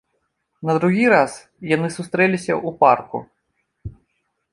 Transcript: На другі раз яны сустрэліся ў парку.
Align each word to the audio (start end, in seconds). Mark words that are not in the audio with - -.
На 0.69 0.73
другі 0.77 1.03
раз 1.13 1.31
яны 1.75 1.87
сустрэліся 1.97 2.53
ў 2.55 2.69
парку. 2.81 3.17